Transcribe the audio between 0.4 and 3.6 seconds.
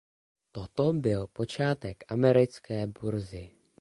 Toto byl počátek Americké burzy.